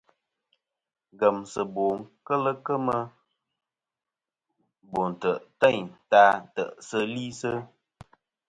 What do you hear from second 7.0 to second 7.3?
li.